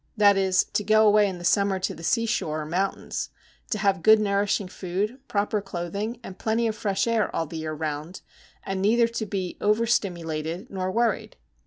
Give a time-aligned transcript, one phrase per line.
[0.17, 3.29] That is, to go away in the summer to the seashore or mountains,
[3.69, 7.73] to have good nourishing food, proper clothing, and plenty of fresh air all the year
[7.73, 8.21] round,
[8.63, 11.35] and neither to be overstimulated nor worried.